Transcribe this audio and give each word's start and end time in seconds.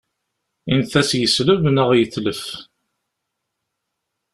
Init-as 0.69 1.09
yesleb 1.21 1.61
neɣ 1.75 1.89
yetlef. 1.93 2.43